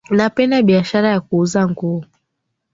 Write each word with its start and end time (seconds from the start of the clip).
Napenda 0.09 0.61
biashara 0.61 1.09
ya 1.09 1.21
kuuza 1.21 1.67
nguo 1.69 2.05